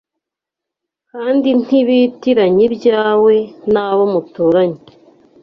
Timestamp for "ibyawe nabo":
2.69-4.03